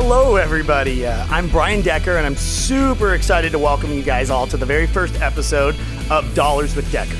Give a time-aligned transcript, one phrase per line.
[0.00, 1.04] Hello, everybody.
[1.04, 4.64] Uh, I'm Brian Decker, and I'm super excited to welcome you guys all to the
[4.64, 5.74] very first episode
[6.08, 7.16] of Dollars with Decker.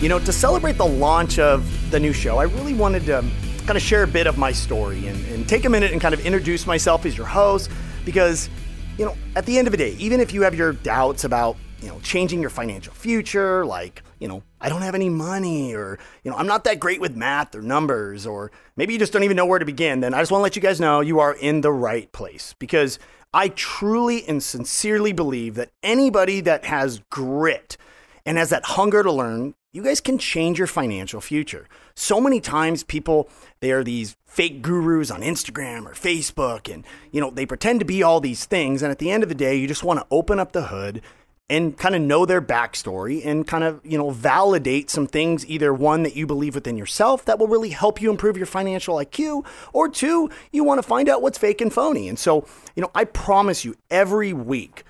[0.00, 3.24] You know, to celebrate the launch of the new show, I really wanted to
[3.58, 6.12] kind of share a bit of my story and, and take a minute and kind
[6.12, 7.70] of introduce myself as your host
[8.04, 8.50] because,
[8.98, 11.56] you know, at the end of the day, even if you have your doubts about,
[11.80, 15.98] you know, changing your financial future, like, you know, I don't have any money or,
[16.24, 19.24] you know, I'm not that great with math or numbers or maybe you just don't
[19.24, 21.20] even know where to begin, then I just want to let you guys know you
[21.20, 22.98] are in the right place because
[23.34, 27.76] I truly and sincerely believe that anybody that has grit
[28.24, 31.68] and has that hunger to learn, you guys can change your financial future.
[31.94, 33.28] So many times people
[33.60, 37.86] they are these fake gurus on Instagram or Facebook and you know, they pretend to
[37.86, 40.06] be all these things and at the end of the day you just want to
[40.10, 41.02] open up the hood
[41.48, 45.72] and kind of know their backstory and kind of, you know, validate some things, either
[45.72, 49.46] one that you believe within yourself that will really help you improve your financial IQ,
[49.72, 52.08] or two, you want to find out what's fake and phony.
[52.08, 54.84] And so, you know, I promise you every week,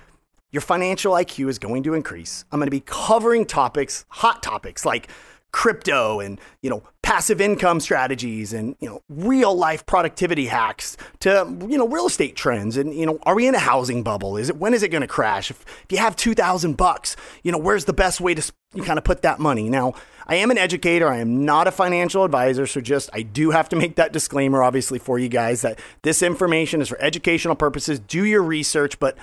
[0.51, 2.43] your financial IQ is going to increase.
[2.51, 5.09] I'm going to be covering topics, hot topics like
[5.51, 11.57] crypto and you know passive income strategies and you know real life productivity hacks to
[11.69, 14.35] you know real estate trends and you know are we in a housing bubble?
[14.35, 15.49] Is it when is it going to crash?
[15.49, 18.51] If, if you have 2000 bucks you know where's the best way to
[18.83, 19.69] kind of put that money?
[19.69, 19.93] Now
[20.27, 21.07] i am an educator.
[21.07, 24.61] I am not a financial advisor so just i do have to make that disclaimer
[24.61, 28.01] obviously for you guys that this information is for educational purposes.
[28.01, 29.17] Do your research but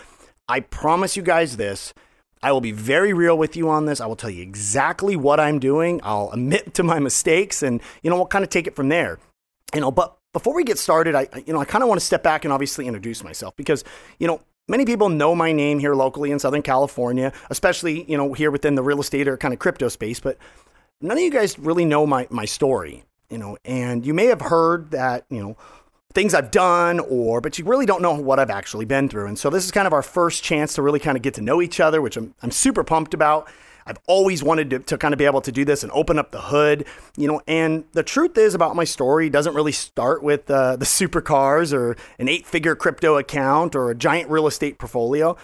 [0.49, 1.93] i promise you guys this
[2.43, 4.01] I will be very real with you on this.
[4.01, 6.01] I will tell you exactly what I'm doing.
[6.03, 9.19] I'll admit to my mistakes and, you know, we'll kind of take it from there.
[9.75, 12.07] You know, but before we get started, I, you know, I kind of want to
[12.07, 13.85] step back and obviously introduce myself because,
[14.19, 18.33] you know, many people know my name here locally in Southern California, especially, you know,
[18.33, 20.37] here within the real estate or kind of crypto space, but
[21.01, 24.41] none of you guys really know my, my story, you know, and you may have
[24.41, 25.57] heard that, you know,
[26.15, 29.27] things I've done or but you really don't know what I've actually been through.
[29.27, 31.41] And so this is kind of our first chance to really kind of get to
[31.41, 33.49] know each other, which I'm, I'm super pumped about.
[33.87, 36.31] I've always wanted to, to kind of be able to do this and open up
[36.31, 36.87] the hood,
[37.17, 37.43] you know.
[37.47, 41.97] And the truth is about my story doesn't really start with uh, the supercars or
[42.19, 45.37] an eight figure crypto account or a giant real estate portfolio.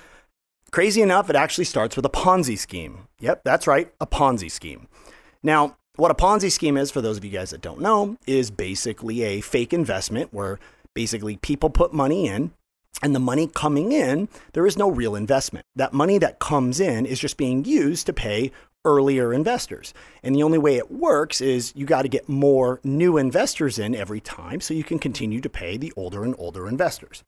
[0.70, 3.09] Crazy enough, it actually starts with a Ponzi scheme.
[3.19, 4.86] Yep, that's right, a Ponzi scheme.
[5.42, 8.50] Now, what a Ponzi scheme is, for those of you guys that don't know, is
[8.50, 10.58] basically a fake investment where
[10.94, 12.52] basically people put money in
[13.02, 15.66] and the money coming in, there is no real investment.
[15.76, 18.50] That money that comes in is just being used to pay
[18.82, 19.92] earlier investors.
[20.22, 23.94] And the only way it works is you got to get more new investors in
[23.94, 27.24] every time so you can continue to pay the older and older investors.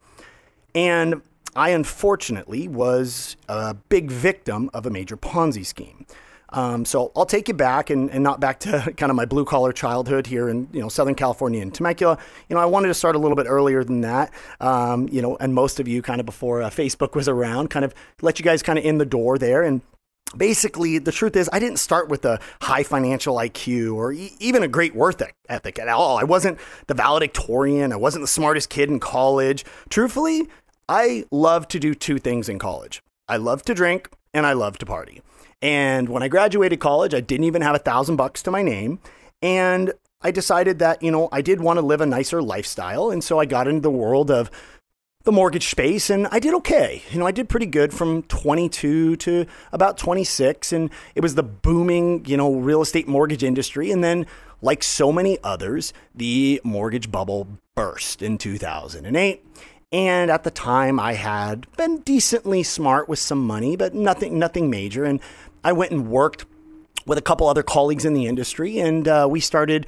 [0.74, 1.20] And
[1.54, 6.06] I unfortunately was a big victim of a major Ponzi scheme.
[6.52, 9.44] Um, so I'll take you back and, and not back to kind of my blue
[9.44, 12.18] collar childhood here in you know Southern California in Temecula.
[12.48, 14.32] You know, I wanted to start a little bit earlier than that.
[14.60, 17.84] Um, you know, and most of you kind of before uh, Facebook was around, kind
[17.84, 19.62] of let you guys kind of in the door there.
[19.62, 19.80] And
[20.36, 24.62] basically the truth is i didn't start with a high financial iq or e- even
[24.62, 26.16] a great worth ethic at all.
[26.16, 27.92] I wasn't the valedictorian.
[27.92, 29.64] I wasn't the smartest kid in college.
[29.90, 30.48] Truthfully
[30.88, 33.02] i love to do two things in college.
[33.28, 35.20] I love to drink and i love to party
[35.62, 38.98] and when I graduated college, I didn't even have a thousand bucks to my name.
[39.40, 43.10] And I decided that, you know, I did want to live a nicer lifestyle.
[43.10, 44.50] And so I got into the world of
[45.24, 47.02] the mortgage space and I did okay.
[47.12, 51.44] You know, I did pretty good from 22 to about 26 and it was the
[51.44, 54.26] booming, you know, real estate mortgage industry and then
[54.62, 57.46] like so many others, the mortgage bubble
[57.76, 59.44] burst in 2008
[59.92, 64.70] and at the time, I had been decently smart with some money, but nothing, nothing
[64.70, 65.04] major.
[65.04, 65.20] And
[65.62, 66.46] I went and worked
[67.06, 69.86] with a couple other colleagues in the industry, and uh, we started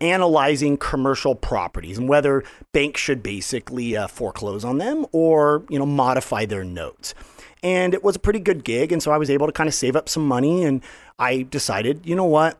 [0.00, 2.42] analyzing commercial properties and whether
[2.72, 7.14] banks should basically uh, foreclose on them or you know modify their notes.
[7.62, 9.74] And it was a pretty good gig, and so I was able to kind of
[9.74, 10.64] save up some money.
[10.64, 10.82] And
[11.18, 12.58] I decided, you know what?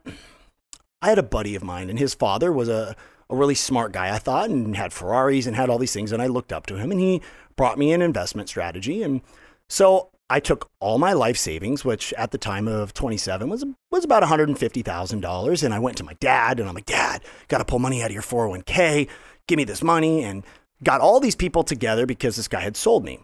[1.01, 2.95] I had a buddy of mine, and his father was a
[3.29, 6.11] a really smart guy, I thought, and had Ferraris and had all these things.
[6.11, 7.21] And I looked up to him and he
[7.55, 9.03] brought me an investment strategy.
[9.03, 9.21] And
[9.69, 14.03] so I took all my life savings, which at the time of 27 was, was
[14.03, 15.63] about $150,000.
[15.63, 18.07] And I went to my dad and I'm like, Dad, got to pull money out
[18.07, 19.07] of your 401k.
[19.47, 20.23] Give me this money.
[20.23, 20.43] And
[20.83, 23.19] got all these people together because this guy had sold me.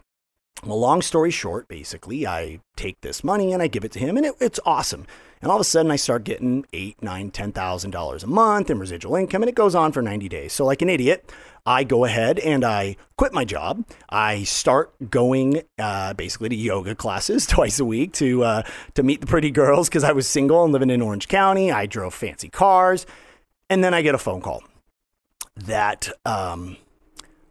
[0.64, 4.18] Well, long story short, basically, I take this money and I give it to him,
[4.18, 5.06] and it, it's awesome.
[5.40, 8.68] And all of a sudden, I start getting eight, nine, ten thousand dollars a month
[8.68, 10.52] in residual income, and it goes on for 90 days.
[10.52, 11.32] So, like an idiot,
[11.64, 13.86] I go ahead and I quit my job.
[14.10, 18.62] I start going uh, basically to yoga classes twice a week to uh,
[18.94, 21.72] to meet the pretty girls because I was single and living in Orange County.
[21.72, 23.06] I drove fancy cars,
[23.70, 24.62] and then I get a phone call
[25.56, 26.76] that um,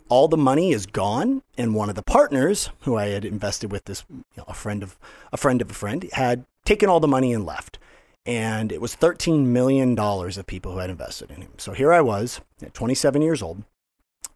[0.09, 3.85] all the money is gone, and one of the partners who I had invested with,
[3.85, 4.97] this you know, a friend of
[5.31, 7.79] a friend of a friend, had taken all the money and left.
[8.25, 11.53] And it was $13 million of people who had invested in him.
[11.57, 13.63] So here I was at 27 years old,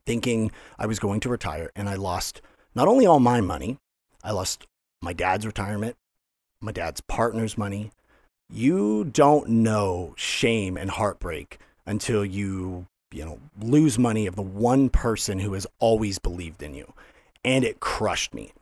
[0.05, 2.41] thinking I was going to retire, and I lost
[2.73, 3.77] not only all my money,
[4.23, 4.65] I lost
[5.01, 5.97] my dad's retirement,
[6.61, 7.91] my dad's partner's money.
[8.49, 14.89] You don't know shame and heartbreak until you, you know, lose money of the one
[14.89, 16.91] person who has always believed in you.
[17.45, 18.53] And it crushed me.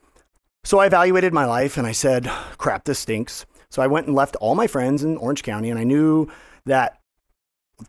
[0.63, 2.25] So I evaluated my life and I said,
[2.57, 3.45] crap, this stinks.
[3.69, 6.29] So I went and left all my friends in Orange County and I knew
[6.65, 6.99] that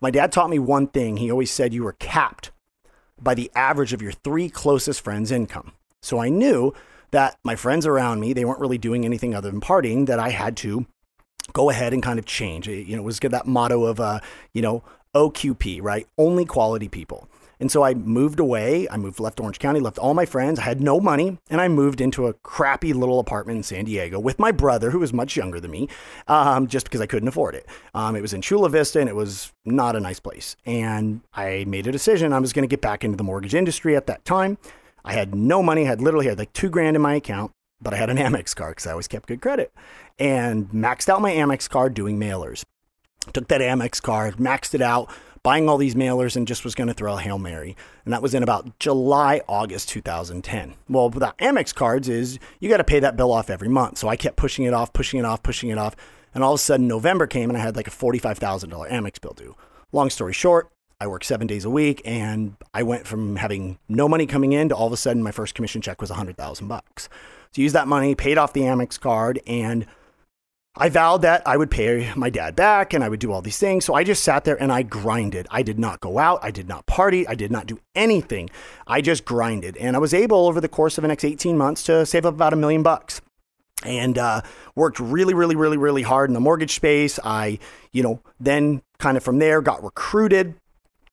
[0.01, 1.19] my dad taught me one thing.
[1.19, 2.51] He always said you were capped
[3.21, 5.73] by the average of your three closest friends' income.
[6.03, 6.73] So I knew
[7.11, 10.31] that my friends around me, they weren't really doing anything other than partying, that I
[10.31, 10.87] had to
[11.53, 12.69] go ahead and kind of change.
[12.69, 14.21] It, You know, it was that motto of, uh,
[14.55, 14.83] you know,
[15.15, 16.07] OQP, right?
[16.19, 17.29] Only quality people.
[17.63, 18.89] And so I moved away.
[18.91, 20.59] I moved left Orange County, left all my friends.
[20.59, 24.19] I had no money, and I moved into a crappy little apartment in San Diego
[24.19, 25.89] with my brother, who was much younger than me,
[26.27, 27.67] um, just because I couldn't afford it.
[27.95, 30.57] Um, it was in Chula Vista, and it was not a nice place.
[30.67, 33.95] And I made a decision I was going to get back into the mortgage industry
[33.95, 34.59] at that time.
[35.05, 35.83] I had no money.
[35.83, 38.57] I had literally had like two grand in my account, but I had an Amex
[38.57, 39.73] card because I always kept good credit
[40.19, 42.65] and maxed out my Amex card doing mailers.
[43.25, 45.11] Took that Amex card, maxed it out,
[45.43, 47.77] buying all these mailers, and just was going to throw a Hail Mary.
[48.05, 50.75] And that was in about July, August 2010.
[50.89, 53.99] Well, with the Amex cards is you got to pay that bill off every month.
[53.99, 55.97] So I kept pushing it off, pushing it off, pushing it off.
[56.35, 59.35] And all of a sudden, November came and I had like a $45,000 Amex bill
[59.35, 59.57] due.
[59.93, 60.71] Long story short,
[61.03, 64.69] I work seven days a week, and I went from having no money coming in
[64.69, 67.09] to all of a sudden my first commission check was a hundred thousand bucks.
[67.51, 69.85] So use that money, paid off the Amex card, and
[70.75, 73.59] I vowed that I would pay my dad back and I would do all these
[73.59, 73.85] things.
[73.85, 75.47] So I just sat there and I grinded.
[75.51, 76.41] I did not go out.
[76.43, 77.27] I did not party.
[77.29, 78.49] I did not do anything.
[78.87, 79.77] I just grinded.
[79.77, 82.35] And I was able over the course of the next 18 months to save up
[82.35, 83.21] about a million bucks
[83.85, 84.41] and uh,
[84.75, 87.19] worked really, really, really, really hard in the mortgage space.
[87.23, 87.59] I,
[87.91, 90.55] you know, then kind of from there got recruited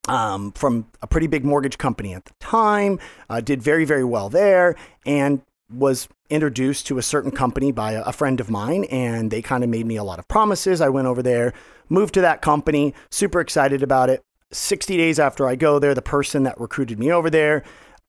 [0.07, 4.29] um, from a pretty big mortgage company at the time, uh, did very, very well
[4.29, 4.75] there,
[5.06, 5.41] and
[5.71, 9.69] was introduced to a certain company by a, friend of mine, and they kind of
[9.69, 10.81] made me a lot of promises.
[10.81, 11.54] I went over there,
[11.89, 14.21] moved to that company, super excited about it.
[14.51, 17.63] 60 days after I go there, the person that recruited me over there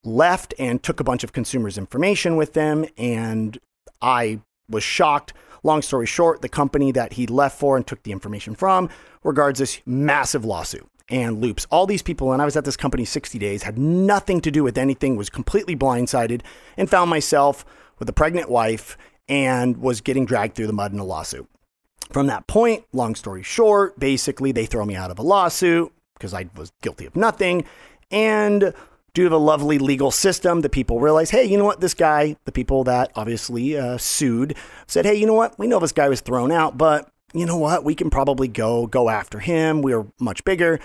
[0.05, 3.59] left and took a bunch of consumers' information with them, and
[4.01, 5.35] I was shocked.
[5.63, 8.89] Long story short, the company that he left for and took the information from
[9.23, 11.67] regards this massive lawsuit and loops.
[11.71, 14.63] All these people, and I was at this company 60 days, had nothing to do
[14.63, 16.43] with anything, was completely blindsided,
[16.77, 17.65] and found myself
[17.99, 18.97] with a pregnant wife
[19.29, 21.49] and was getting dragged through the mud in a lawsuit.
[22.11, 26.35] From that point, long story short, basically they throw me out of a lawsuit because
[26.35, 27.65] I was guilty of nothing.
[28.11, 28.75] And
[29.15, 31.81] due to the lovely legal system, the people realize, hey, you know what?
[31.81, 34.57] This guy, the people that obviously uh, sued,
[34.89, 35.59] said, hey, you know what?
[35.59, 37.85] We know this guy was thrown out, but you know what?
[37.85, 39.83] We can probably go go after him.
[39.83, 40.81] We're much bigger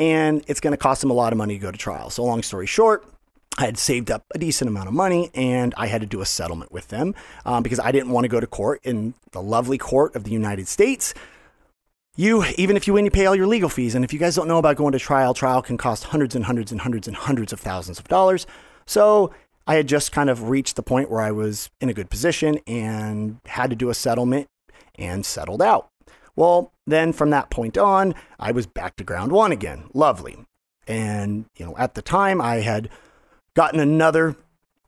[0.00, 2.08] and it's going to cost them a lot of money to go to trial.
[2.10, 3.04] So, long story short,
[3.58, 6.26] I had saved up a decent amount of money and I had to do a
[6.26, 7.14] settlement with them
[7.44, 10.30] um, because I didn't want to go to court in the lovely court of the
[10.30, 11.12] United States.
[12.16, 13.94] You, even if you win, you pay all your legal fees.
[13.94, 16.46] And if you guys don't know about going to trial, trial can cost hundreds and
[16.46, 18.46] hundreds and hundreds and hundreds of thousands of dollars.
[18.86, 19.32] So
[19.66, 22.58] I had just kind of reached the point where I was in a good position
[22.66, 24.48] and had to do a settlement
[24.98, 25.89] and settled out.
[26.40, 29.90] Well, then from that point on, I was back to ground one again.
[29.92, 30.38] Lovely.
[30.88, 32.88] And, you know, at the time I had
[33.52, 34.36] gotten another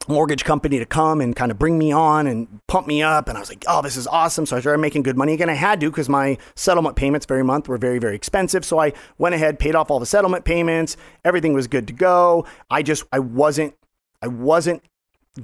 [0.08, 3.28] mortgage company to come and kind of bring me on and pump me up.
[3.28, 4.46] And I was like, oh, this is awesome.
[4.46, 5.50] So I started making good money again.
[5.50, 8.64] I had to because my settlement payments every month were very, very expensive.
[8.64, 10.96] So I went ahead, paid off all the settlement payments.
[11.22, 12.46] Everything was good to go.
[12.70, 13.74] I just, I wasn't,
[14.22, 14.82] I wasn't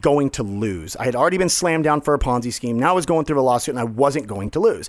[0.01, 0.97] going to lose.
[0.97, 2.79] I had already been slammed down for a Ponzi scheme.
[2.79, 4.89] Now I was going through a lawsuit and I wasn't going to lose.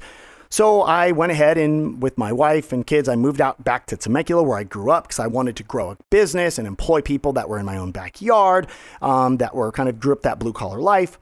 [0.52, 3.98] So I went ahead and with my wife and kids, I moved out back to
[3.98, 7.34] Temecula where I grew up because I wanted to grow a business and employ people
[7.34, 8.68] that were in my own backyard,
[9.02, 11.20] um, that were kind of grew up that blue collar life.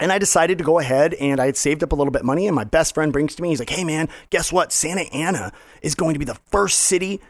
[0.00, 2.26] And I decided to go ahead and I had saved up a little bit of
[2.26, 2.46] money.
[2.46, 4.70] And my best friend brings to me, he's like, hey man, guess what?
[4.70, 5.50] Santa Ana
[5.82, 7.20] is going to be the first city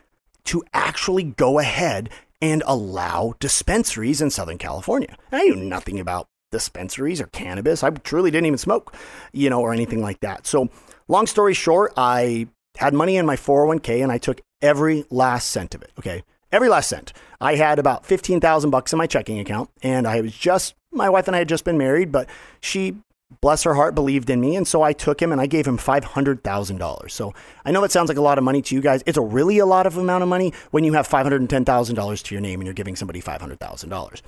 [0.45, 2.11] to actually go ahead
[2.43, 5.17] and allow dispensaries in Southern California.
[5.31, 7.83] I knew nothing about dispensaries or cannabis.
[7.83, 8.95] I truly didn't even smoke,
[9.33, 10.47] you know, or anything like that.
[10.47, 10.69] So
[11.09, 15.75] Long story short, I had money in my 401k and I took every last cent
[15.75, 15.91] of it.
[15.99, 16.23] Okay.
[16.53, 17.13] Every last cent.
[17.41, 21.27] I had about 15,000 bucks in my checking account and I was just, my wife
[21.27, 22.29] and I had just been married, but
[22.61, 22.97] she
[23.41, 24.57] bless her heart, believed in me.
[24.57, 27.11] And so I took him and I gave him $500,000.
[27.11, 27.35] So
[27.65, 29.03] I know it sounds like a lot of money to you guys.
[29.07, 32.43] It's a really a lot of amount of money when you have $510,000 to your
[32.43, 34.23] name and you're giving somebody $500,000.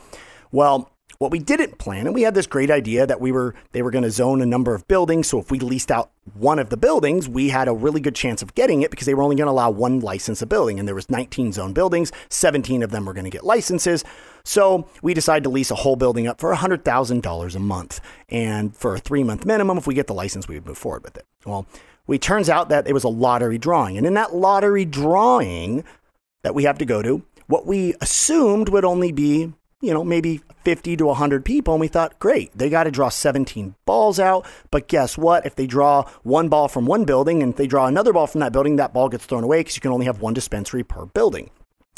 [0.53, 3.83] Well, what we didn't plan, and we had this great idea that we were they
[3.83, 5.29] were going to zone a number of buildings.
[5.29, 8.41] So if we leased out one of the buildings, we had a really good chance
[8.41, 10.89] of getting it because they were only going to allow one license a building, and
[10.89, 12.11] there was 19 zone buildings.
[12.31, 14.03] 17 of them were going to get licenses.
[14.45, 18.01] So we decided to lease a whole building up for $100,000 a month,
[18.31, 21.05] and for a three month minimum, if we get the license, we would move forward
[21.05, 21.27] with it.
[21.45, 21.67] Well,
[22.09, 25.85] it turns out that it was a lottery drawing, and in that lottery drawing
[26.45, 30.41] that we have to go to, what we assumed would only be you know, maybe
[30.65, 31.75] 50 to 100 people.
[31.75, 34.47] And we thought, great, they got to draw 17 balls out.
[34.71, 35.47] But guess what?
[35.47, 38.53] If they draw one ball from one building and they draw another ball from that
[38.53, 41.51] building, that ball gets thrown away because you can only have one dispensary per building.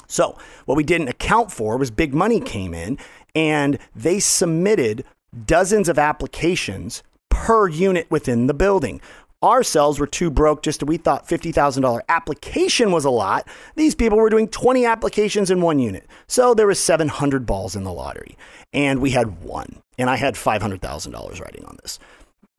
[0.07, 0.37] So,
[0.67, 2.99] what we didn't account for was big money came in
[3.35, 5.05] and they submitted
[5.47, 9.01] dozens of applications per unit within the building.
[9.43, 13.47] Our cells were too broke just we thought $50,000 application was a lot.
[13.75, 16.07] These people were doing 20 applications in one unit.
[16.29, 18.37] So there was 700 balls in the lottery
[18.73, 21.99] and we had one and I had $500,000 riding on this.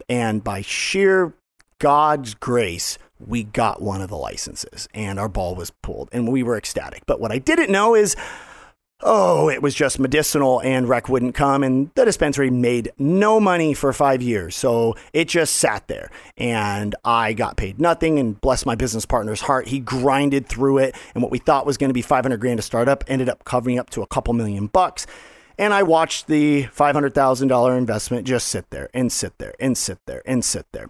[0.09, 1.33] And by sheer
[1.79, 6.43] God's grace, we got one of the licenses and our ball was pulled and we
[6.43, 7.03] were ecstatic.
[7.05, 8.15] But what I didn't know is
[9.05, 11.63] oh, it was just medicinal and rec wouldn't come.
[11.63, 14.55] And the dispensary made no money for five years.
[14.55, 16.09] So it just sat there.
[16.37, 18.19] And I got paid nothing.
[18.19, 20.95] And bless my business partner's heart, he grinded through it.
[21.13, 23.43] And what we thought was going to be 500 grand to start up ended up
[23.45, 25.05] covering up to a couple million bucks.
[25.57, 30.23] And I watched the $500,000 investment just sit there and sit there and sit there
[30.25, 30.89] and sit there.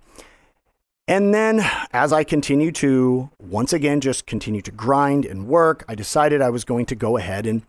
[1.05, 5.95] And then, as I continued to once again just continue to grind and work, I
[5.95, 7.63] decided I was going to go ahead and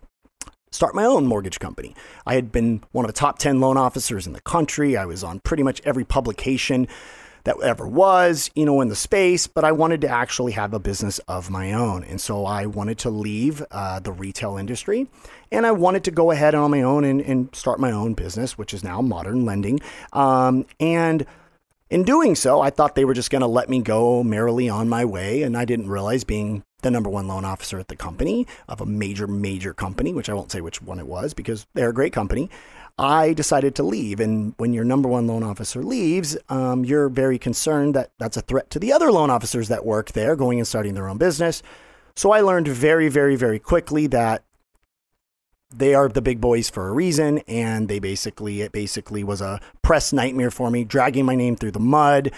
[0.75, 1.95] start my own mortgage company.
[2.27, 4.97] I had been one of the top 10 loan officers in the country.
[4.97, 6.89] I was on pretty much every publication
[7.45, 10.79] that ever was, you know, in the space, but I wanted to actually have a
[10.79, 12.03] business of my own.
[12.03, 15.09] And so I wanted to leave uh, the retail industry
[15.53, 18.59] and I wanted to go ahead on my own and, and start my own business,
[18.59, 19.79] which is now modern lending.
[20.13, 21.27] Um, and
[21.95, 24.89] in doing so, I thought they were just going to let me go merrily on
[24.89, 25.45] my way.
[25.45, 28.85] And I didn't realize being the number one loan officer at the company of a
[28.85, 32.13] major, major company, which I won't say which one it was because they're a great
[32.13, 32.51] company.
[32.99, 34.19] I decided to leave.
[34.19, 38.43] And when your number one loan officer leaves, um, you're very concerned that that's a
[38.43, 41.63] threat to the other loan officers that work there going and starting their own business.
[42.17, 44.43] So I learned very, very, very quickly that
[45.77, 47.39] they are the big boys for a reason.
[47.49, 51.73] And they basically, it basically was a press nightmare for me, dragging my name through
[51.73, 52.33] the mud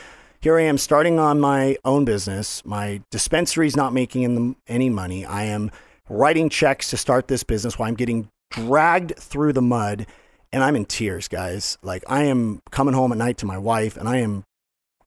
[0.47, 2.65] here I am starting on my own business.
[2.65, 5.25] My dispensary is not making any money.
[5.25, 5.73] I am
[6.09, 10.07] writing checks to start this business while I'm getting dragged through the mud
[10.53, 11.79] and I'm in tears, guys.
[11.83, 14.45] Like I am coming home at night to my wife and I am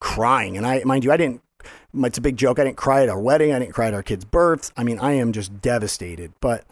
[0.01, 0.57] crying.
[0.57, 1.41] And I, mind you, I didn't,
[1.93, 2.59] it's a big joke.
[2.59, 3.53] I didn't cry at our wedding.
[3.53, 4.73] I didn't cry at our kids' births.
[4.75, 6.65] I mean, I am just devastated, but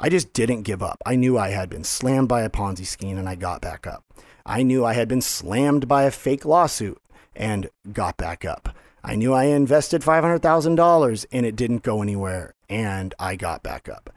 [0.00, 1.02] I just didn't give up.
[1.04, 4.04] I knew I had been slammed by a Ponzi scheme and I got back up.
[4.46, 7.00] I knew I had been slammed by a fake lawsuit
[7.34, 8.74] and got back up.
[9.02, 14.10] I knew I invested $500,000 and it didn't go anywhere and I got back up.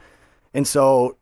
[0.54, 1.18] And so,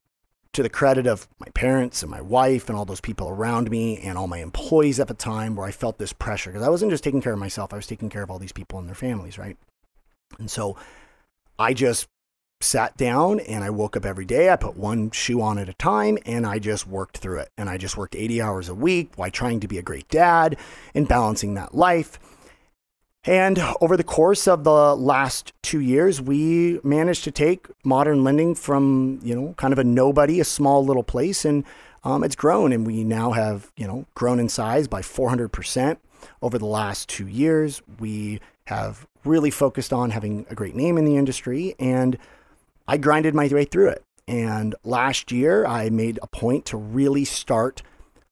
[0.51, 3.99] to the credit of my parents and my wife and all those people around me
[3.99, 6.89] and all my employees at the time, where I felt this pressure because I wasn't
[6.89, 8.95] just taking care of myself, I was taking care of all these people and their
[8.95, 9.57] families, right?
[10.39, 10.75] And so,
[11.59, 12.07] I just
[12.61, 14.49] sat down and I woke up every day.
[14.49, 17.49] I put one shoe on at a time and I just worked through it.
[17.57, 20.57] And I just worked 80 hours a week while trying to be a great dad
[20.93, 22.19] and balancing that life.
[23.25, 28.55] And over the course of the last two years, we managed to take modern lending
[28.55, 31.65] from, you know, kind of a nobody, a small little place, and
[32.05, 32.71] um, it's grown.
[32.71, 35.97] And we now have, you know, grown in size by 400%
[36.41, 37.81] over the last two years.
[37.99, 42.17] We have really focused on having a great name in the industry and
[42.89, 44.03] I grinded my way through it.
[44.27, 47.83] And last year, I made a point to really start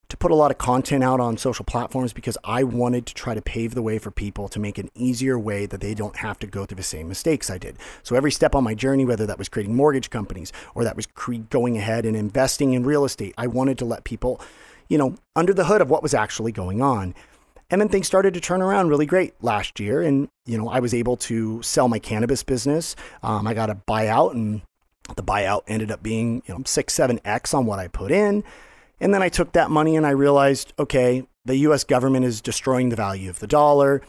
[0.09, 3.35] to put a lot of content out on social platforms because I wanted to try
[3.35, 6.39] to pave the way for people to make an easier way that they don't have
[6.39, 7.77] to go through the same mistakes I did.
[8.01, 11.05] So every step on my journey, whether that was creating mortgage companies or that was
[11.05, 14.41] cre- going ahead and investing in real estate, I wanted to let people,
[14.89, 17.13] you know, under the hood of what was actually going on.
[17.69, 20.01] And then things started to turn around really great last year.
[20.01, 22.95] And, you know, I was able to sell my cannabis business.
[23.23, 24.61] Um, I got a buyout and
[25.15, 28.43] the buyout ended up being, you know, six, seven X on what I put in.
[28.99, 32.89] And then I took that money and I realized, okay, the US government is destroying
[32.89, 34.01] the value of the dollar.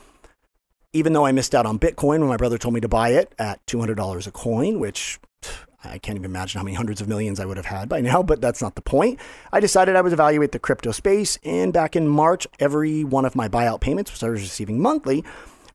[0.93, 3.35] Even though I missed out on Bitcoin when my brother told me to buy it
[3.39, 5.19] at $200 a coin, which
[5.85, 8.23] I can't even imagine how many hundreds of millions I would have had by now,
[8.23, 9.21] but that's not the point.
[9.53, 11.39] I decided I would evaluate the crypto space.
[11.45, 15.25] And back in March, every one of my buyout payments, which I was receiving monthly,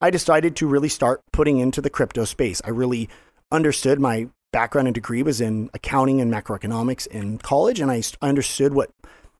[0.02, 2.62] I decided to really start putting into the crypto space.
[2.66, 3.08] I really
[3.52, 8.74] understood my background and degree was in accounting and macroeconomics in college, and I understood
[8.74, 8.92] what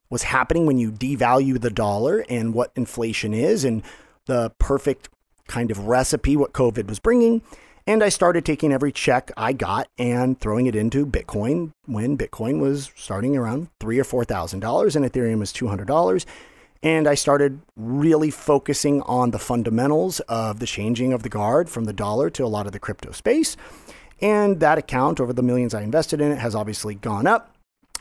[0.08, 3.82] was happening when you devalue the dollar and what inflation is and
[4.26, 5.10] the perfect
[5.46, 7.42] kind of recipe what COVID was bringing.
[7.86, 12.58] And I started taking every check I got and throwing it into Bitcoin when Bitcoin
[12.58, 16.24] was starting around three or four thousand dollars and Ethereum was two hundred dollars.
[16.82, 21.84] And I started really focusing on the fundamentals of the changing of the guard from
[21.84, 23.56] the dollar to a lot of the crypto space.
[24.20, 27.54] And that account, over the millions I invested in it, has obviously gone up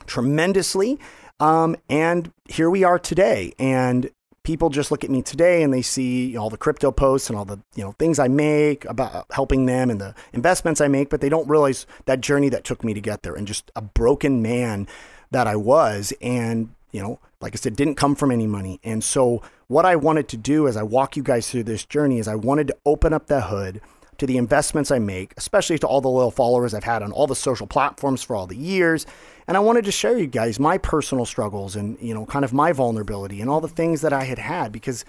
[0.05, 0.99] tremendously.
[1.39, 3.53] Um, and here we are today.
[3.57, 4.09] And
[4.43, 7.45] people just look at me today and they see all the crypto posts and all
[7.45, 11.09] the you know things I make about uh, helping them and the investments I make,
[11.09, 13.81] but they don't realize that journey that took me to get there and just a
[13.81, 14.87] broken man
[15.31, 16.13] that I was.
[16.21, 18.79] And you know, like I said, didn't come from any money.
[18.83, 22.19] And so what I wanted to do as I walk you guys through this journey
[22.19, 23.81] is I wanted to open up the hood
[24.23, 27.27] to the investments I make, especially to all the loyal followers I've had on all
[27.27, 29.05] the social platforms for all the years
[29.47, 32.53] and I wanted to share you guys my personal struggles and, you know, kind of
[32.53, 35.03] my vulnerability and all the things that I had had because,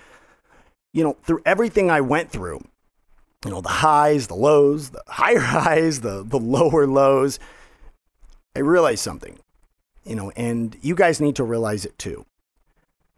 [0.92, 2.64] you know, through everything I went through,
[3.44, 7.38] you know, the highs, the lows, the higher highs, the, the lower lows,
[8.56, 9.38] I realized something,
[10.04, 12.24] you know, and you guys need to realize it too.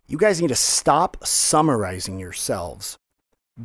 [0.06, 2.98] You guys need to stop summarizing yourselves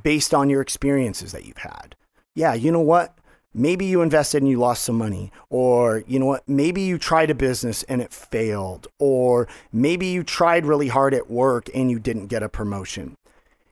[0.03, 1.95] based on your experiences that you've had.
[2.35, 3.17] Yeah, you know what?
[3.53, 5.31] maybe you invested and you lost some money.
[5.49, 6.47] Or you know what?
[6.47, 8.87] Maybe you tried a business and it failed.
[8.99, 13.15] Or maybe you tried really hard at work and you didn't get a promotion.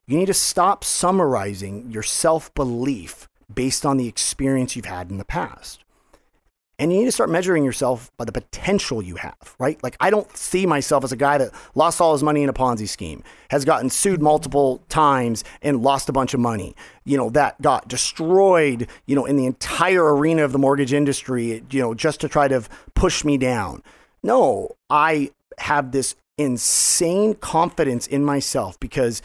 [0.07, 5.25] You need to stop summarizing your self-belief based on the experience you've had in the
[5.25, 5.83] past
[6.79, 9.81] and you need to start measuring yourself by the potential you have, right?
[9.83, 12.53] Like, I don't see myself as a guy that lost all his money in a
[12.53, 13.21] Ponzi scheme,
[13.51, 17.89] has gotten sued multiple times and lost a bunch of money, you know, that got
[17.89, 22.29] destroyed, you know, in the entire arena of the mortgage industry, you know, just to
[22.29, 22.63] try to
[22.95, 23.83] push me down.
[24.23, 29.21] No, I have this insane confidence in myself because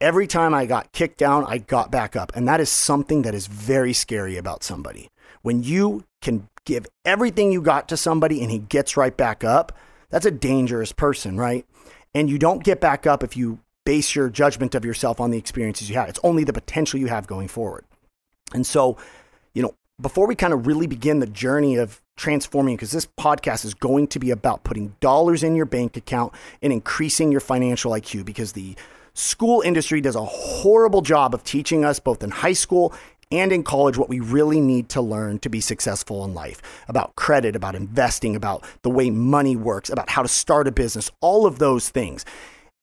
[0.00, 2.32] every time I got kicked down, I got back up.
[2.34, 5.10] And that is something that is very scary about somebody.
[5.42, 9.76] When you can give everything you got to somebody and he gets right back up,
[10.10, 11.66] that's a dangerous person, right?
[12.14, 15.38] And you don't get back up if you base your judgment of yourself on the
[15.38, 16.08] experiences you had.
[16.08, 17.84] It's only the potential you have going forward.
[18.52, 18.96] And so,
[19.54, 23.64] you know, before we kind of really begin the journey of transforming, because this podcast
[23.64, 27.92] is going to be about putting dollars in your bank account and increasing your financial
[27.92, 28.76] IQ, because the
[29.14, 32.94] school industry does a horrible job of teaching us both in high school
[33.30, 37.14] and in college what we really need to learn to be successful in life about
[37.16, 41.46] credit, about investing, about the way money works, about how to start a business, all
[41.46, 42.24] of those things.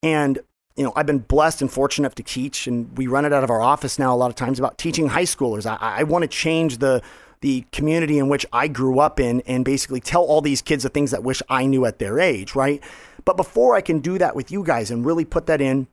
[0.02, 0.38] And
[0.76, 3.42] you know, I've been blessed and fortunate enough to teach, and we run it out
[3.42, 5.66] of our office now a lot of times about teaching high schoolers.
[5.66, 7.02] I, I want to change the
[7.40, 10.88] the community in which I grew up in and basically tell all these kids the
[10.88, 12.82] things that wish I knew at their age, right?
[13.24, 15.86] But before I can do that with you guys and really put that in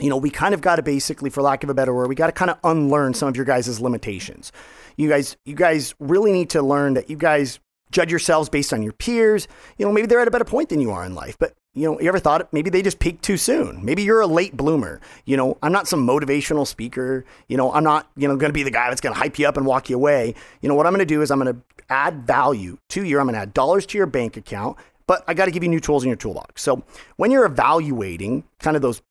[0.00, 2.14] you know, we kind of got to basically, for lack of a better word, we
[2.14, 4.50] got to kind of unlearn some of your guys' limitations.
[4.96, 8.82] You guys, you guys really need to learn that you guys judge yourselves based on
[8.82, 9.46] your peers.
[9.78, 11.84] You know, maybe they're at a better point than you are in life, but you
[11.84, 13.84] know, you ever thought maybe they just peaked too soon?
[13.84, 15.00] Maybe you're a late bloomer.
[15.24, 17.24] You know, I'm not some motivational speaker.
[17.48, 19.38] You know, I'm not, you know, going to be the guy that's going to hype
[19.38, 20.34] you up and walk you away.
[20.60, 23.18] You know, what I'm going to do is I'm going to add value to you.
[23.18, 24.78] I'm going to add dollars to your bank account,
[25.08, 26.62] but I got to give you new tools in your toolbox.
[26.62, 26.84] So
[27.16, 29.02] when you're evaluating kind of those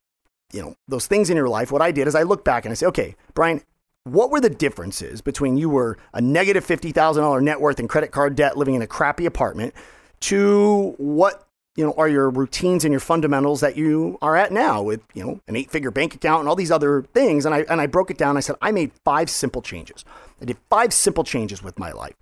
[0.54, 2.72] you know, those things in your life, what I did is I look back and
[2.72, 3.62] I say, okay, Brian,
[4.06, 8.36] what were the differences between you were a negative $50,000 net worth and credit card
[8.36, 9.74] debt living in a crappy apartment
[10.22, 14.82] to what, you know, are your routines and your fundamentals that you are at now
[14.82, 17.46] with, you know, an eight figure bank account and all these other things.
[17.46, 18.38] And I, and I broke it down.
[18.38, 20.06] I said, I made five simple changes.
[20.42, 22.16] I did five simple changes with my life.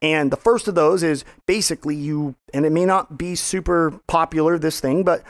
[0.00, 4.58] And the first of those is basically you, and it may not be super popular,
[4.58, 5.22] this thing, but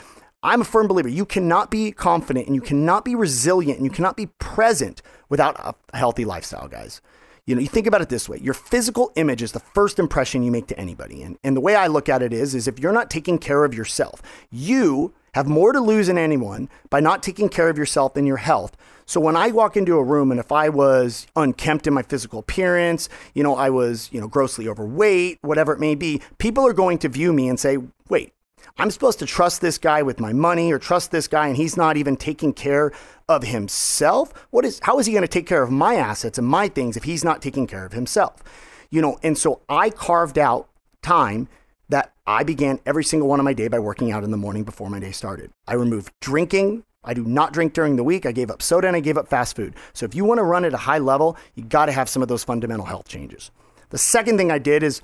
[0.45, 1.09] I'm a firm believer.
[1.09, 5.59] You cannot be confident and you cannot be resilient and you cannot be present without
[5.59, 7.01] a healthy lifestyle, guys.
[7.47, 8.37] You know, you think about it this way.
[8.39, 11.23] Your physical image is the first impression you make to anybody.
[11.23, 13.65] And, and the way I look at it is, is if you're not taking care
[13.65, 18.15] of yourself, you have more to lose than anyone by not taking care of yourself
[18.15, 18.77] and your health.
[19.07, 22.39] So when I walk into a room and if I was unkempt in my physical
[22.39, 26.73] appearance, you know, I was, you know, grossly overweight, whatever it may be, people are
[26.73, 27.77] going to view me and say,
[28.09, 28.34] wait,
[28.77, 31.77] I'm supposed to trust this guy with my money or trust this guy and he's
[31.77, 32.91] not even taking care
[33.27, 34.33] of himself?
[34.51, 36.97] What is how is he going to take care of my assets and my things
[36.97, 38.43] if he's not taking care of himself?
[38.89, 40.69] You know, and so I carved out
[41.01, 41.47] time
[41.89, 44.63] that I began every single one of my day by working out in the morning
[44.63, 45.51] before my day started.
[45.67, 46.83] I removed drinking.
[47.03, 48.25] I do not drink during the week.
[48.25, 49.75] I gave up soda and I gave up fast food.
[49.93, 52.23] So if you want to run at a high level, you got to have some
[52.23, 53.51] of those fundamental health changes.
[53.89, 55.01] The second thing I did is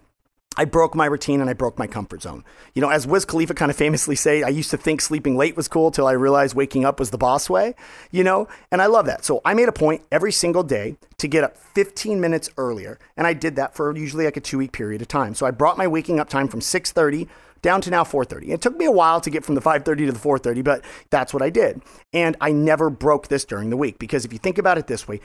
[0.58, 2.44] I broke my routine and I broke my comfort zone.
[2.76, 5.56] You know, as Wiz Khalifa kind of famously say, I used to think sleeping late
[5.56, 7.74] was cool till I realized waking up was the boss way,
[8.12, 9.24] you know, and I love that.
[9.24, 13.00] So I made a point every single day to get up 15 minutes earlier.
[13.16, 15.36] And I did that for usually like a two week period of time.
[15.36, 17.30] So I brought my waking up time from 630
[17.62, 18.50] down to now 4:30.
[18.50, 21.34] It took me a while to get from the 5:30 to the 4:30, but that's
[21.34, 21.82] what I did.
[22.12, 25.08] And I never broke this during the week because if you think about it this
[25.08, 25.22] way,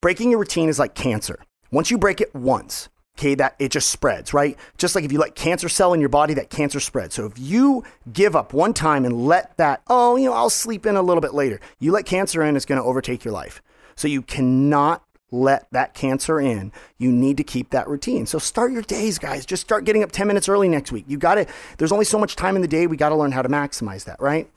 [0.00, 1.40] breaking your routine is like cancer.
[1.72, 2.88] Once you break it once,
[3.18, 4.56] okay, that it just spreads, right?
[4.76, 7.14] Just like if you let cancer cell in your body, that cancer spreads.
[7.14, 10.86] So if you give up one time and let that, oh, you know, I'll sleep
[10.86, 13.60] in a little bit later, you let cancer in, it's going to overtake your life.
[13.96, 16.72] So you cannot let that cancer in.
[16.96, 18.24] You need to keep that routine.
[18.24, 19.44] So start your days, guys.
[19.44, 21.04] Just start getting up 10 minutes early next week.
[21.08, 22.86] You got to, there's only so much time in the day.
[22.86, 24.48] We got to learn how to maximize that, right?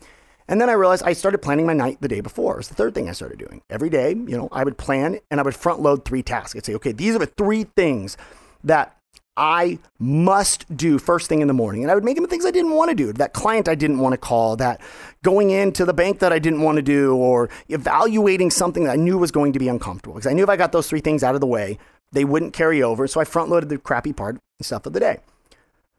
[0.48, 2.60] And then I realized I started planning my night the day before.
[2.60, 3.62] It's the third thing I started doing.
[3.70, 6.56] Every day, you know, I would plan and I would front load three tasks.
[6.56, 8.18] I'd say, okay, these are the three things
[8.64, 8.98] that
[9.38, 11.84] I must do first thing in the morning.
[11.84, 13.14] And I would make them the things I didn't want to do.
[13.14, 14.82] That client I didn't want to call, that
[15.24, 18.96] going into the bank that I didn't want to do, or evaluating something that I
[18.98, 20.16] knew was going to be uncomfortable.
[20.16, 21.78] Because I knew if I got those three things out of the way,
[22.12, 23.08] they wouldn't carry over.
[23.08, 25.20] So I front loaded the crappy part and stuff of the day.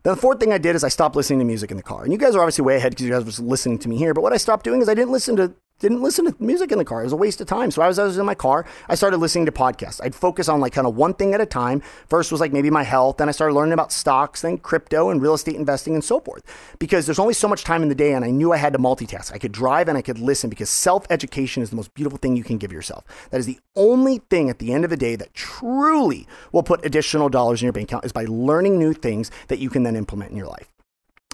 [0.03, 2.03] Then the fourth thing I did is I stopped listening to music in the car.
[2.03, 4.13] And you guys are obviously way ahead because you guys were listening to me here.
[4.13, 6.79] But what I stopped doing is I didn't listen to didn't listen to music in
[6.79, 7.01] the car.
[7.01, 7.71] It was a waste of time.
[7.71, 8.65] So I was, I was in my car.
[8.89, 10.01] I started listening to podcasts.
[10.03, 11.83] I'd focus on like kind of one thing at a time.
[12.07, 13.17] First was like maybe my health.
[13.17, 16.45] Then I started learning about stocks, then crypto and real estate investing and so forth.
[16.79, 18.79] Because there's only so much time in the day and I knew I had to
[18.79, 19.33] multitask.
[19.33, 22.37] I could drive and I could listen because self education is the most beautiful thing
[22.37, 23.05] you can give yourself.
[23.31, 26.85] That is the only thing at the end of the day that truly will put
[26.85, 29.97] additional dollars in your bank account is by learning new things that you can then
[29.97, 30.73] implement in your life.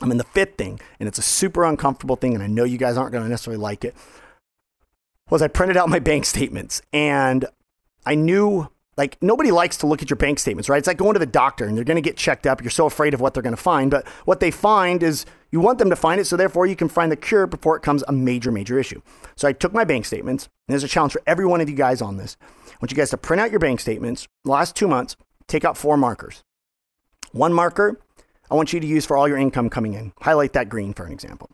[0.01, 2.79] I mean, the fifth thing, and it's a super uncomfortable thing, and I know you
[2.79, 3.97] guys aren't going to necessarily like it,
[5.31, 7.45] was I printed out my bank statements and
[8.07, 10.79] I knew like nobody likes to look at your bank statements, right?
[10.79, 12.61] It's like going to the doctor and they're going to get checked up.
[12.63, 15.61] You're so afraid of what they're going to find, but what they find is you
[15.61, 18.03] want them to find it, so therefore you can find the cure before it becomes
[18.09, 19.01] a major, major issue.
[19.37, 21.77] So I took my bank statements, and there's a challenge for every one of you
[21.77, 22.37] guys on this.
[22.67, 24.29] I want you guys to print out your bank statements.
[24.45, 26.45] Last two months, take out four markers.
[27.33, 27.99] One marker
[28.51, 30.13] I want you to use for all your income coming in.
[30.21, 31.51] Highlight that green for an example.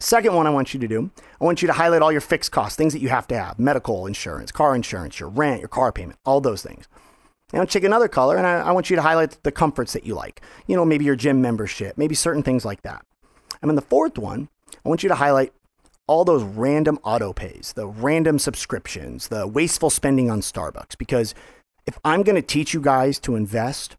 [0.00, 2.52] Second one I want you to do, I want you to highlight all your fixed
[2.52, 5.90] costs, things that you have to have medical insurance, car insurance, your rent, your car
[5.90, 6.86] payment, all those things.
[7.52, 10.14] I'll take another color and I, I, want you to highlight the comforts that you
[10.14, 10.42] like.
[10.66, 13.04] You know, maybe your gym membership, maybe certain things like that.
[13.62, 14.50] And then the fourth one,
[14.84, 15.52] I want you to highlight
[16.06, 20.96] all those random auto pays, the random subscriptions, the wasteful spending on Starbucks.
[20.98, 21.34] Because
[21.86, 23.96] if I'm going to teach you guys to invest,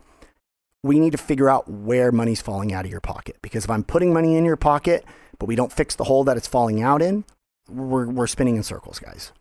[0.83, 3.37] we need to figure out where money's falling out of your pocket.
[3.41, 5.03] Because if I'm putting money in your pocket,
[5.39, 7.23] but we don't fix the hole that it's falling out in,
[7.69, 9.31] we're, we're spinning in circles, guys.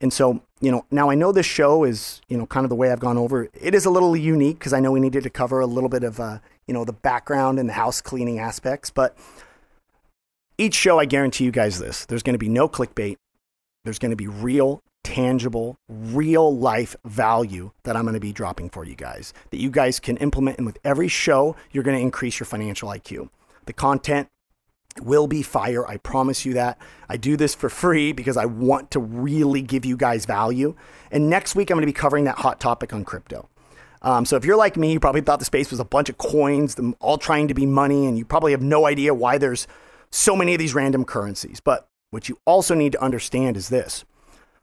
[0.00, 2.76] And so, you know, now I know this show is, you know, kind of the
[2.76, 3.48] way I've gone over.
[3.54, 6.04] It is a little unique because I know we needed to cover a little bit
[6.04, 8.90] of, uh, you know, the background and the house cleaning aspects.
[8.90, 9.16] But
[10.58, 13.16] each show, I guarantee you guys this there's going to be no clickbait.
[13.84, 18.68] There's going to be real, tangible, real life value that I'm going to be dropping
[18.68, 20.58] for you guys that you guys can implement.
[20.58, 23.30] And with every show, you're going to increase your financial IQ.
[23.64, 24.28] The content
[25.02, 25.86] will be fire.
[25.86, 26.78] I promise you that.
[27.08, 30.74] I do this for free because I want to really give you guys value.
[31.10, 33.48] And next week, I'm going to be covering that hot topic on crypto.
[34.02, 36.18] Um, so if you're like me, you probably thought the space was a bunch of
[36.18, 39.66] coins, them all trying to be money, and you probably have no idea why there's
[40.10, 41.60] so many of these random currencies.
[41.60, 44.04] But what you also need to understand is this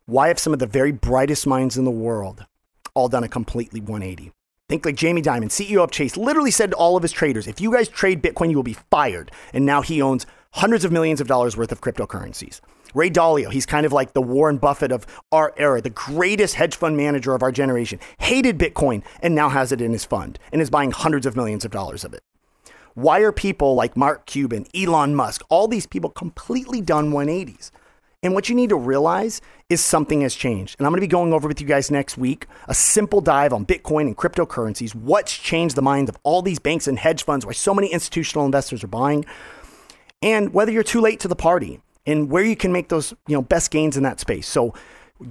[0.05, 2.45] why have some of the very brightest minds in the world
[2.93, 4.31] all done a completely 180?
[4.73, 7.61] Think like Jamie Dimon, CEO of Chase, literally said to all of his traders, if
[7.61, 9.31] you guys trade Bitcoin, you will be fired.
[9.53, 12.59] And now he owns hundreds of millions of dollars worth of cryptocurrencies.
[12.95, 16.75] Ray Dalio, he's kind of like the Warren Buffett of our era, the greatest hedge
[16.75, 20.59] fund manager of our generation, hated Bitcoin and now has it in his fund and
[20.59, 22.23] is buying hundreds of millions of dollars of it.
[22.95, 27.69] Why are people like Mark Cuban, Elon Musk, all these people completely done 180s?
[28.23, 30.77] And what you need to realize is something has changed.
[30.79, 33.51] And I'm going to be going over with you guys next week a simple dive
[33.51, 37.45] on Bitcoin and cryptocurrencies, what's changed the minds of all these banks and hedge funds,
[37.45, 39.25] why so many institutional investors are buying,
[40.21, 43.35] and whether you're too late to the party and where you can make those, you
[43.35, 44.47] know, best gains in that space.
[44.47, 44.73] So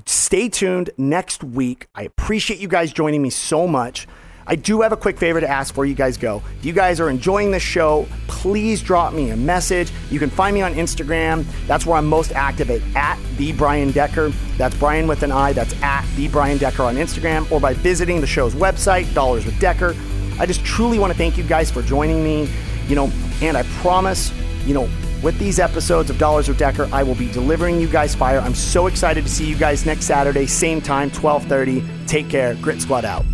[0.05, 1.87] stay tuned next week.
[1.95, 4.07] I appreciate you guys joining me so much.
[4.47, 6.43] I do have a quick favor to ask before you guys go.
[6.59, 9.93] If you guys are enjoying this show, please drop me a message.
[10.11, 11.45] You can find me on Instagram.
[11.67, 14.31] That's where I'm most active at, at the Brian Decker.
[14.57, 15.53] That's Brian with an I.
[15.53, 19.59] That's at the Brian Decker on Instagram or by visiting the show's website, Dollars with
[19.61, 19.95] Decker.
[20.39, 22.49] I just truly want to thank you guys for joining me.
[22.89, 24.33] You know, and I promise,
[24.67, 24.89] you know,
[25.23, 28.41] with these episodes of Dollars with Decker, I will be delivering you guys fire.
[28.41, 31.85] I'm so excited to see you guys next Saturday, same time, 12:30.
[32.09, 32.55] Take care.
[32.57, 33.25] Grit Squad out.